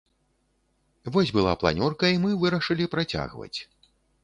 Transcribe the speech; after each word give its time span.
Вось 1.17 1.33
была 1.35 1.53
планёрка 1.65 2.05
і 2.15 2.19
мы 2.25 2.31
вырашылі 2.47 2.91
працягваць. 2.97 3.55